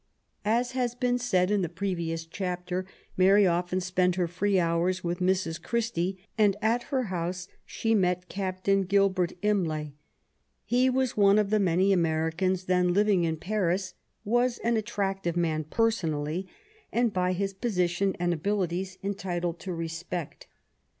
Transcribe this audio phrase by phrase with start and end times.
[0.45, 5.19] As has been said in the previous chapter, Mary often sp6nt her free hours with
[5.19, 5.61] Mrs.
[5.61, 9.91] Christie, and at her house she met Captain Gilbert Imlay.
[10.65, 13.93] He was one of the many Americans then living in Paris;
[14.25, 16.47] was an attractive man personally,
[16.91, 20.47] and by his position and abili ties entitled to respect.